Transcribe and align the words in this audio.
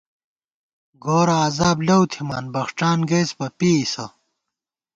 گورَہ 1.03 1.37
عذاب 1.47 1.77
لَؤ 1.87 2.03
تھِمان، 2.11 2.45
بخڄان 2.53 2.99
گئیس 3.09 3.29
بہ 3.37 3.47
پېئیسہ 3.57 4.05